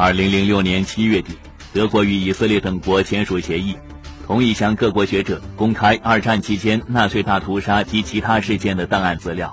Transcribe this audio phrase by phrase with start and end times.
[0.00, 1.32] 二零零六年七月底，
[1.72, 3.74] 德国与以色列等国签署协议，
[4.24, 9.52] 同意向各国学者公开二战期间纳粹大屠杀及其他事件的档案资料。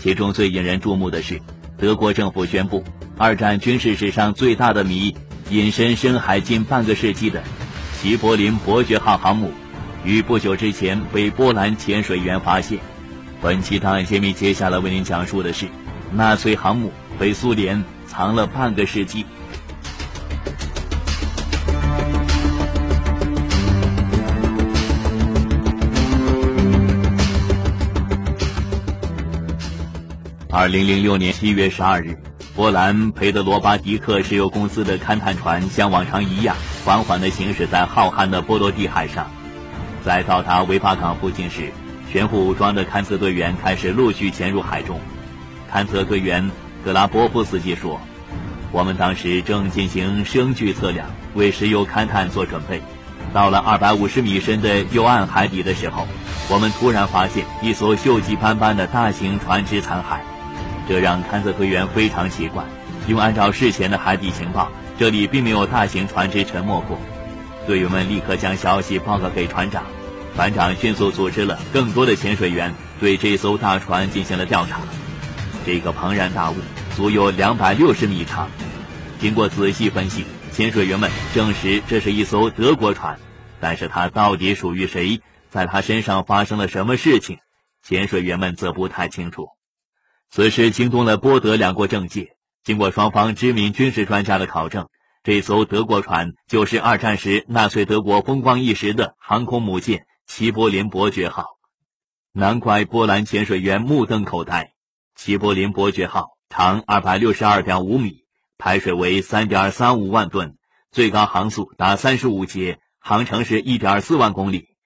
[0.00, 1.38] 其中最引人注目的是，
[1.76, 2.82] 德国政府宣布，
[3.18, 5.14] 二战军事史上最大的谜——
[5.50, 7.44] 隐身深海近半个世纪的
[8.00, 9.52] 齐柏林伯爵号航母，
[10.06, 12.78] 于不久之前被波兰潜水员发现。
[13.42, 15.66] 本期档案揭秘接下来为您讲述的是，
[16.14, 19.26] 纳粹航母被苏联藏了半个世纪。
[30.58, 32.16] 二零零六年七月十二日，
[32.54, 39.30] 波兰佩德罗巴迪克石油公司的勘探船像往常一样，缓缓地行驶在浩瀚的波罗的海上。
[40.02, 41.70] 在到达维巴港附近时，
[42.10, 44.98] 全副武装的勘测队员开始陆续潜入海中。
[45.70, 46.50] 勘测队员
[46.82, 48.00] 格拉波夫斯基说
[48.72, 52.80] ：“我们当时正进行声距测量，为石油勘探做准备。
[53.30, 56.06] 到了二百五十米深的幽暗海底的时候，
[56.48, 60.18] 我们突然发现一艘锈迹斑斑的大型船只残骸。”
[60.88, 62.64] 这让勘测队员非常奇怪，
[63.08, 66.98] 因为按照事前的海底情报，这里并没有大型船只沉没过。
[67.66, 69.84] 队员们立刻将消息报告给船长，
[70.36, 74.80] 船长迅速组织了更多的潜水员对这艘大船进行了调查。
[75.64, 76.54] 这个庞然大物
[76.94, 78.48] 足有两百六十米长，
[79.18, 83.18] 经过仔细分析，潜水员们证实这是一艘德国船，
[83.58, 85.20] 但是它到底属于谁，
[85.50, 87.38] 在它身上发生了什么事情，
[87.82, 89.48] 潜水员们则不太清楚。
[90.30, 92.36] 此事惊动了波德两国政界。
[92.64, 94.88] 经过双方知名军事专家的考证，
[95.22, 101.46] 这艘德国船就是二战时纳粹德国风光一时的航空母舰“齐柏林伯爵号”。
[102.34, 104.72] 难怪波兰潜水员目瞪口呆。
[105.14, 108.24] 齐柏林伯爵号长二百六十二点五米，
[108.58, 110.58] 排水为三点三五万吨，
[110.90, 114.76] 最高航速达三十五节，航程是一点四万公里。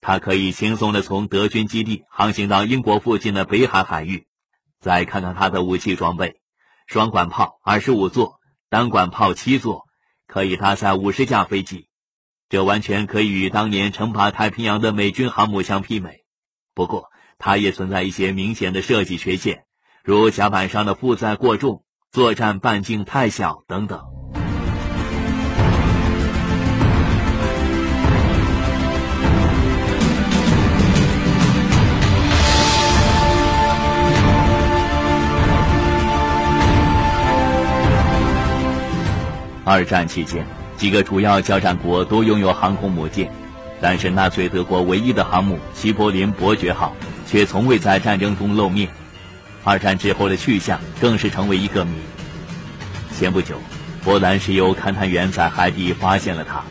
[0.00, 4.26] 它可以轻松地从德军基地航行到英国附近的北海海域。
[4.80, 6.40] 再看看它的武器装备：
[6.86, 9.84] 双管炮二十五座，单管炮七座，
[10.26, 11.88] 可以搭载五十架飞机。
[12.48, 16.24] 这完全可以与当年称霸太平洋的美军航母相媲美。
[16.74, 19.64] 不过，它也存在一些明显的设计缺陷，
[20.04, 24.00] 如甲板上的负载过重、作战半径太小等等。
[39.76, 40.46] 二战期间，
[40.78, 43.30] 几个主要交战国都拥有航空母舰，
[43.78, 46.96] 但是纳粹德国唯一的航母“齐柏林伯爵号”
[47.28, 48.88] 却从未在战争中露面。
[49.64, 51.92] 二战之后的去向更是成为一个谜。
[53.14, 53.60] 前不久，
[54.02, 56.64] 波兰石油勘探员在海底发现了它。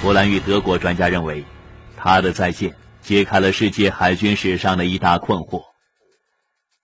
[0.00, 1.44] 波兰与德国专家认为，
[1.96, 5.62] 它的再现揭开了世界海军史上的一大困惑。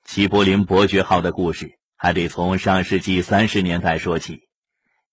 [0.04, 4.40] 齐柏林伯爵号的故事还得从上世纪三十年代说起。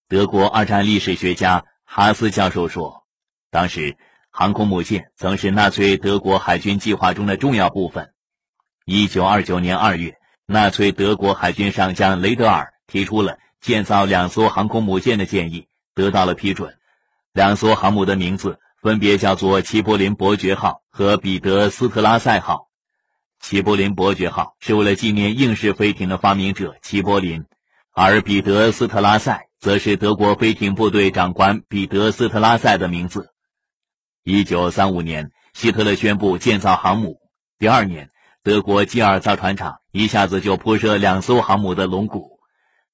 [0.09, 3.03] 德国二战历史学家哈斯教授说
[3.51, 3.95] ：“当时，
[4.31, 8.11] 航空母舰曾是纳粹德国海军计划中的重要部分。
[8.85, 16.75] 一九二九年二月，纳粹德国海军上将雷德尔提出了建造两艘航空母舰的建议，得到了批准。
[17.31, 22.67] 两艘航母的名字分别叫做齐柏林伯爵号和彼得斯特拉塞号。
[23.39, 27.45] 齐柏林伯爵号是为了纪念硬式飞艇的发明者齐柏林，
[27.91, 33.31] 而彼得斯特拉塞。”则是德国飞艇部队长官彼得斯特拉塞的名字。
[34.23, 37.19] 一九三五年，希特勒宣布建造航母。
[37.57, 38.09] 第二年，
[38.41, 42.39] 德国基尔造船厂一下子就铺设两艘航母的龙骨。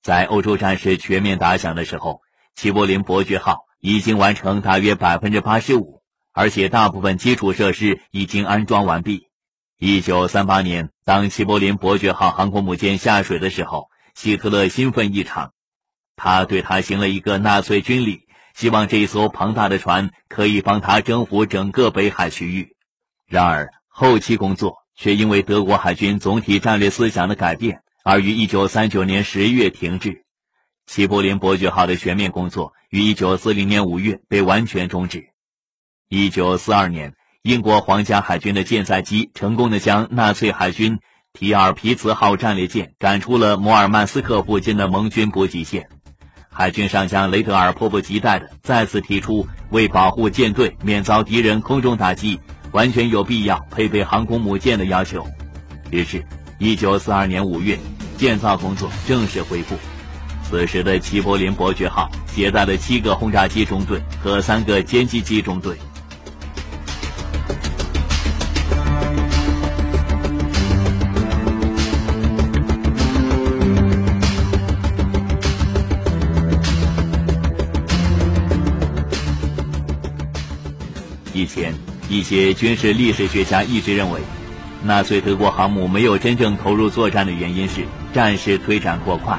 [0.02, 2.22] 在欧洲战事全面打响的时候，
[2.56, 6.02] 齐柏林伯爵号已经完成大约百分之八十五，
[6.34, 9.28] 而且大部分基础设施已经安装完毕。
[9.78, 15.52] 一九三八年，当齐柏林伯爵号航空母舰下水的时候，希特勒兴奋异常。
[16.16, 18.22] 他对他行了一个纳粹军礼，
[18.54, 22.76] 希望这一艘庞大的船可以帮他征服整个北海区域。
[23.28, 30.24] 然而，后期工作却因为德国海军总体战略思想的改变，而于1939年10月停滞。
[30.86, 35.30] 齐柏林伯爵号的全面工作于1940年5月被完全终止。
[36.10, 41.00] 1942年，英国皇家海军的舰载机成功的将纳粹海军
[41.34, 45.90] 提尔皮茨号战列舰赶出了摩尔曼斯克附近的盟军补给线。
[46.58, 52.40] 海军上将雷德尔迫不及待地再次提出，为保护舰队免遭敌人空中打击，
[52.72, 55.28] 完全有必要配备航空母舰的要求。
[55.92, 56.24] 于是
[56.62, 57.78] ，，1942年5月，
[58.18, 59.76] 建造工作正式恢复。
[60.50, 65.76] 此时的齐柏林伯爵号携带了七个轰炸机中队和三个歼击机中队。
[81.36, 81.76] 以前，
[82.08, 84.22] 一些军事历史学家一直认为，
[84.82, 89.38] 纳粹德国航母没有真正投入作战的原因是战事推展过快。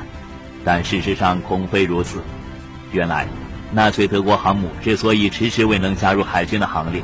[0.62, 2.22] 但事实上恐非如此。
[2.92, 3.26] 原来，
[3.72, 7.02] 纳粹德国航母之所以迟迟未能加入海军的行列，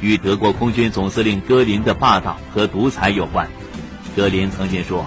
[0.00, 3.46] 与德国空军总司令戈林的霸道和独裁有关。
[4.16, 5.04] 戈林曾经说：“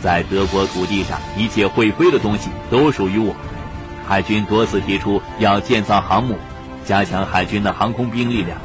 [0.00, 3.36] 在德国土地上，一切会飞的东西都属于我。”
[4.08, 6.38] 海军多次提出要建造航母，
[6.84, 8.58] 加强海军的航空兵力量，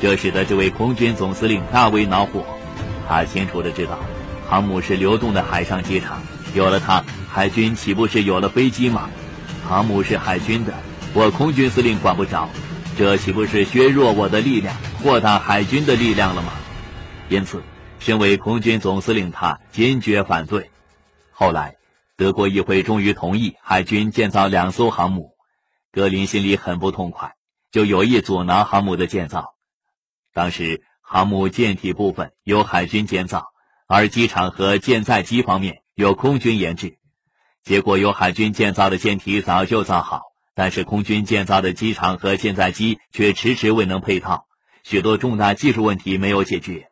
[0.00, 2.44] 这使得这位空军总司令大为恼火。
[3.08, 3.98] 他清楚的知道，
[4.48, 6.22] 航母是流动的海上机场，
[6.54, 7.04] 有了它。
[7.28, 9.08] 海军岂不是有了飞机吗？
[9.68, 10.74] 航母是海军的，
[11.14, 12.48] 我空军司令管不着，
[12.98, 16.52] 这岂不是削弱我的力量，扩大海军的力量了吗？
[17.28, 17.62] 因此，
[18.00, 20.70] 身为空军总司令，他坚决反对。
[21.30, 21.76] 后来，
[22.16, 25.34] 德国议会终于同意海军建造两艘航母，
[25.92, 27.34] 格林心里很不痛快，
[27.70, 29.54] 就有意阻挠航母的建造。
[30.32, 33.48] 当时，航母舰体部分由海军建造，
[33.86, 36.98] 而机场和舰载机方面由空军研制。
[37.62, 40.22] 结果，由海军建造的舰体早就造好，
[40.54, 44.46] 但是空军建造的机场和舰载机却迟迟未能配套，
[44.82, 46.90] 许多重大技术问题没有解决。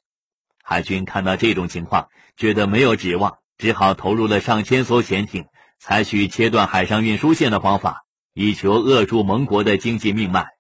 [0.63, 5.47] 海军看到这种情况，觉得没有指望，只好投入了上千艘潜艇，
[5.79, 8.05] 采取切断海上运输线的方法，
[8.35, 10.58] 以求扼住盟国的经济命脉。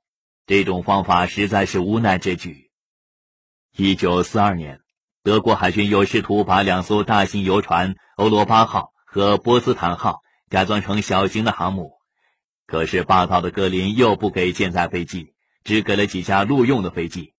[0.48, 2.70] 这种方法实在是无奈之举。
[3.76, 4.80] 一九四二年，
[5.22, 8.90] 德国海军又试图把两艘大型游船“欧罗巴号”。
[9.10, 11.92] 和波斯坦号改装成小型的航母，
[12.66, 15.32] 可是霸道的格林又不给舰载飞机，
[15.64, 17.32] 只给了几架陆用的飞机。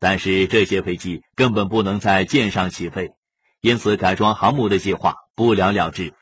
[0.00, 3.12] 但是这些飞机根本不能在舰上起飞，
[3.60, 6.12] 因此改装航母的计划不了了之。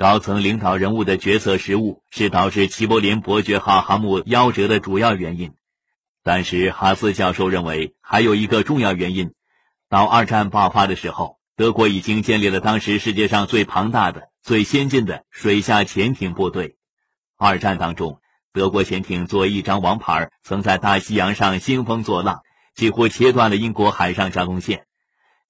[0.00, 5.52] 高层领导人物的决策失误是导致齐柏林伯爵号航母夭折的主要原因。
[6.22, 9.34] 但是哈斯教授认为还有一个重要原因：
[9.90, 11.38] 到二战爆发的时候。
[11.54, 16.78] 德国已经建立了当时世界上最庞大的、最先进的水下潜艇部队。
[17.36, 18.22] 二战当中，
[18.54, 22.40] 德国潜艇作为一张王牌，曾在大西洋上兴风作浪，
[22.74, 24.86] 几乎切断了英国海上交通线。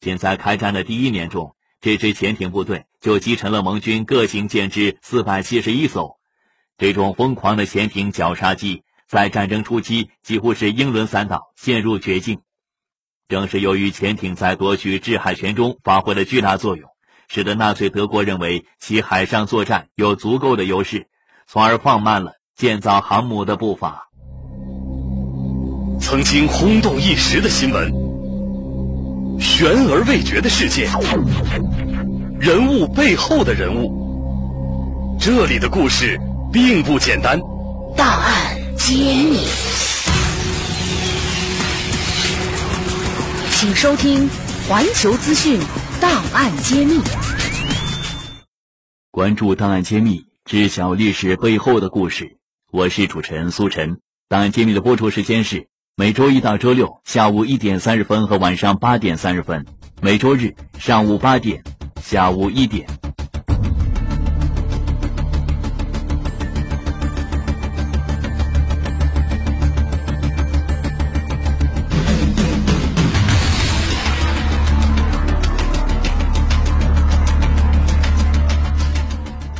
[0.00, 6.18] 仅在开战的第一年中，这支潜艇部队就击沉了盟军各型舰只四百七十一艘。
[6.76, 12.40] 这种疯狂的潜艇绞杀机，在战争初期几乎是英伦三岛陷入绝境。
[13.28, 16.90] 正是由于潜艇在夺取制海权中发挥了巨大作用，
[17.28, 21.08] 使得纳粹德国认为其海上作战有足够的优势，
[21.46, 24.08] 从而放慢了建造航母的步伐。
[26.00, 27.92] 曾经轰动一时的新闻，
[29.40, 30.86] 悬而未决的世界，
[32.38, 36.20] 人物背后的人物，这里的故事
[36.52, 37.40] 并不简单。
[37.96, 39.38] 档案揭秘。
[43.52, 44.28] 请收听
[44.68, 45.58] 《环球资讯
[46.00, 46.98] 档案揭秘》，
[49.10, 52.36] 关注档案揭秘，知晓历史背后的故事。
[52.70, 54.00] 我是主持人苏晨。
[54.28, 55.66] 档案揭秘的播出时间是
[56.00, 59.66] 每周一到周六下午一点三十分和晚上八点三十分，
[60.00, 61.62] 每周日上午八点、
[62.02, 62.88] 下午一点。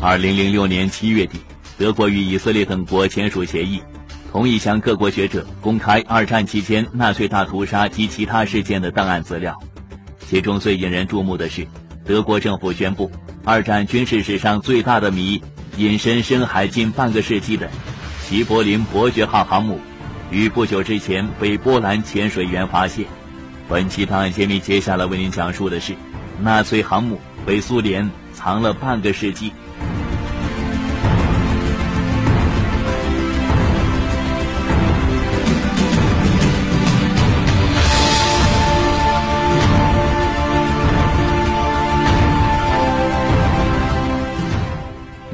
[0.01, 1.39] 二零零六年七月底，
[1.77, 3.83] 德国与以色列等国签署协议，
[4.31, 9.59] 同意向各国学者公开二战期间纳粹大屠杀及其他事件的档案资料。
[10.25, 11.67] 其中最引人注目的是，
[12.05, 13.11] 德国政府宣布，
[13.45, 15.43] 二战军事史上最大的谜——
[15.77, 17.69] 隐身深海近半个世纪的
[18.23, 19.81] 齐柏林伯爵号航母，
[20.31, 23.07] 于不久之前被波兰潜水员发现。
[23.69, 25.93] 本期档案揭秘，接下来为您讲述的是，
[26.41, 29.53] 纳粹航母被苏联藏了半个世纪。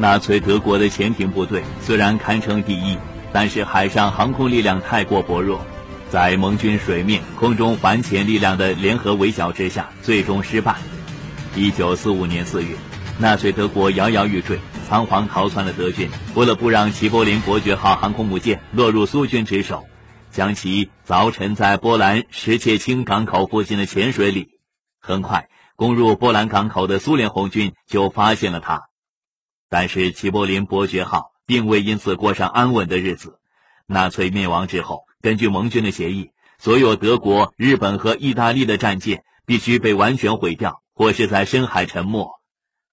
[0.07, 2.97] 纳粹德国的潜艇部队虽然堪称第一，
[3.33, 5.61] 但是海上航空力量太过薄弱，
[6.09, 10.77] 在盟军水面、空中反潜力量的联合围剿之下，最终失败。
[11.57, 12.77] 一九四五年四月，
[13.19, 19.89] 纳粹德国摇摇欲坠，仓皇逃窜的德军，为了不让齐柏林伯爵号航空母舰落入苏军之手，
[20.31, 24.51] 将其凿沉在波兰什切青港口附近的浅水里。
[25.01, 28.83] 很快，攻入波兰港口的苏联红军就发现了它。
[29.69, 33.39] 但是齐柏林伯爵号并未因此过上安稳的日子。
[33.87, 42.41] 纳粹灭亡之后，根据盟军的协议，所有德国、日本和意大利的战舰必须被完全毁掉，或是在深海沉没。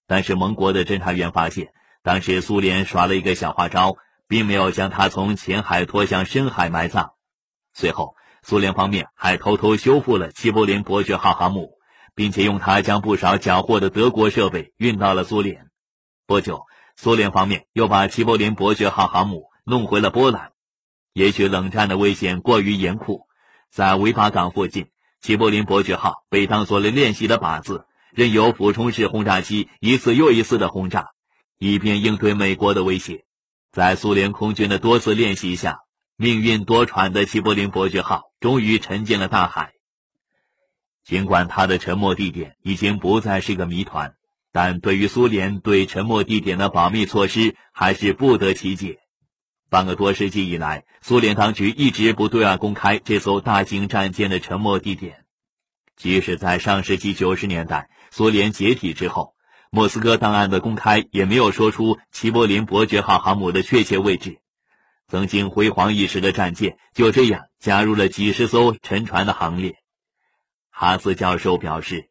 [0.07, 1.69] 但是盟国的侦察员发现，
[2.03, 3.95] 当时苏联耍了一个小花招，
[4.27, 7.13] 并没有将它从浅海拖向深海埋葬。
[7.73, 11.71] 随后，苏联方面还偷偷修复了齐柏林伯爵号航母，
[12.13, 15.69] 并且用它将不少缴获的德国设备运到了苏联。
[16.25, 16.65] 不久，
[16.95, 20.51] 苏联方面又把齐柏林伯爵号航母弄回了波兰。
[21.11, 23.27] 也许冷战的危险过于严酷，
[23.69, 24.87] 在维巴港附近，
[25.21, 31.09] 齐柏林伯爵号被当做了练习的靶子，任由俯冲式轰炸机一次又一次的轰炸，
[31.57, 33.25] 以便应对美国的威胁。
[33.71, 35.79] 在苏联空军的多次练习下，
[36.15, 39.73] 命运多舛的齐柏林伯爵号终于沉进了大海。
[41.03, 44.15] 尽管它的沉没地点已经不再是个谜团，
[44.53, 48.99] 但对于苏联对沉没地点的保密措施还是不得其解。
[49.69, 55.25] 半个多世纪以来，苏联当局一直不对外公开这艘大型战舰的沉没地点。
[55.95, 59.33] 即使在上世纪九十年代，苏联解体之后，
[59.71, 64.37] 莫斯科档案的公开也没有说出齐柏林伯爵号航母的确切位置。
[65.07, 69.77] 曾经辉煌一时的战舰就这样加入了几十艘沉船的行列。
[70.69, 72.09] 哈斯教授表示，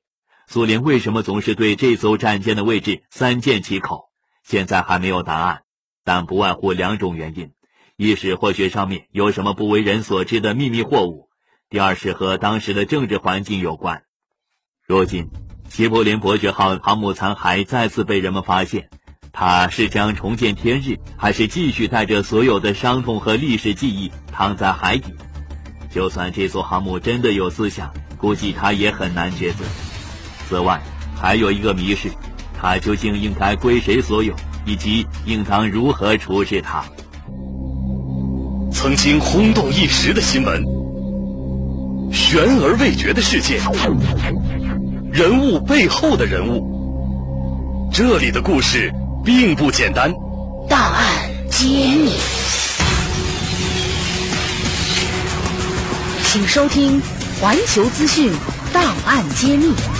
[0.52, 4.10] 苏联为什么总是对这艘战舰的位置三缄其口，
[4.44, 5.62] 现在还没有答案。
[6.04, 7.52] 但不外乎两种原因：
[7.96, 11.30] 一是或许上面有什么不为人所知的秘密货物；
[11.70, 14.02] 第二是和当时的政治环境有关。
[14.86, 15.30] 如今，
[15.70, 18.90] 齐柏林伯爵号航母残骸再次被人们发现，
[19.32, 25.14] 它是将重见天日，还是继续带着所有的伤痛和历史记忆躺在海底？
[25.90, 29.64] 就算这艘航母真的有思想，估计它也很难抉择。
[30.52, 30.78] 此外，
[31.18, 32.10] 还有一个谜是，
[32.60, 34.34] 它究竟应该归谁所有？
[34.66, 36.84] 以及应当如何处置它？
[38.70, 40.62] 曾经轰动一时的新闻，
[42.12, 43.62] 悬而未决的事件，
[45.10, 48.92] 人物背后的人物，这里的故事
[49.24, 50.12] 并不简单。
[50.68, 51.64] 档案揭
[51.96, 52.10] 秘，
[56.26, 57.00] 请收听
[57.40, 58.30] 《环球资讯
[58.70, 59.68] 档案揭秘》。